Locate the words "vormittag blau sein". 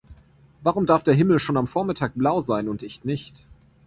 1.67-2.67